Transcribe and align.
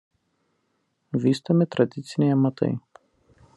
Vystomi 1.25 1.65
tradiciniai 1.75 2.35
amatai. 2.37 2.73